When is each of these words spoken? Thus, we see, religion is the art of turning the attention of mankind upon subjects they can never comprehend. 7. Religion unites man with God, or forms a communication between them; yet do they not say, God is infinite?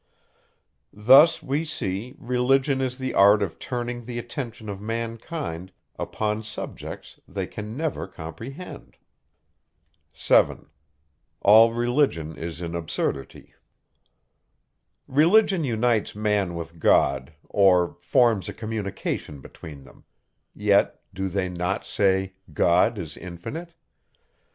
Thus, 0.91 1.43
we 1.43 1.63
see, 1.63 2.15
religion 2.17 2.81
is 2.81 2.97
the 2.97 3.13
art 3.13 3.43
of 3.43 3.59
turning 3.59 4.05
the 4.05 4.17
attention 4.17 4.67
of 4.67 4.81
mankind 4.81 5.71
upon 5.95 6.41
subjects 6.41 7.19
they 7.27 7.45
can 7.45 7.77
never 7.77 8.07
comprehend. 8.07 8.97
7. 10.11 10.71
Religion 11.45 12.33
unites 15.63 16.15
man 16.15 16.55
with 16.55 16.79
God, 16.79 17.33
or 17.47 17.95
forms 17.99 18.49
a 18.49 18.53
communication 18.53 19.39
between 19.39 19.83
them; 19.83 20.03
yet 20.55 20.99
do 21.13 21.29
they 21.29 21.47
not 21.47 21.85
say, 21.85 22.33
God 22.51 22.97
is 22.97 23.15
infinite? 23.15 23.75